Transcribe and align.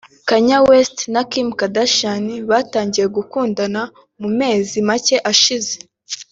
Kanye 0.27 0.57
West 0.67 0.97
na 1.13 1.21
Kim 1.31 1.47
Kardashian 1.59 2.25
batangiye 2.49 3.07
gukundana 3.15 3.81
mu 4.21 4.29
mezi 4.39 4.77
make 4.87 5.15
ashize 5.31 5.73